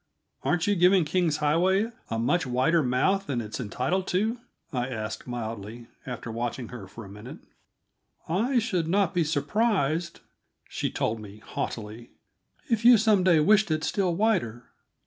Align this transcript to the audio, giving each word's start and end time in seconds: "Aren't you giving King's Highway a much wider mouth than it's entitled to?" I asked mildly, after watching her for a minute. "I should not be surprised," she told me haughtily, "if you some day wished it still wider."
"Aren't 0.41 0.65
you 0.65 0.73
giving 0.73 1.05
King's 1.05 1.37
Highway 1.37 1.91
a 2.09 2.17
much 2.17 2.47
wider 2.47 2.81
mouth 2.81 3.27
than 3.27 3.39
it's 3.39 3.59
entitled 3.59 4.07
to?" 4.07 4.39
I 4.73 4.87
asked 4.89 5.27
mildly, 5.27 5.89
after 6.07 6.31
watching 6.31 6.69
her 6.69 6.87
for 6.87 7.05
a 7.05 7.07
minute. 7.07 7.37
"I 8.27 8.57
should 8.57 8.87
not 8.87 9.13
be 9.13 9.23
surprised," 9.23 10.21
she 10.67 10.89
told 10.89 11.19
me 11.19 11.37
haughtily, 11.37 12.09
"if 12.67 12.83
you 12.83 12.97
some 12.97 13.23
day 13.23 13.39
wished 13.41 13.69
it 13.69 13.83
still 13.83 14.15
wider." 14.15 14.71